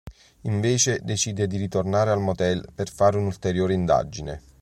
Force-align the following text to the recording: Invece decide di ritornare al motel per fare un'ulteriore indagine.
Invece 0.45 0.99
decide 1.03 1.45
di 1.45 1.57
ritornare 1.57 2.09
al 2.09 2.19
motel 2.19 2.67
per 2.73 2.89
fare 2.91 3.17
un'ulteriore 3.19 3.75
indagine. 3.75 4.41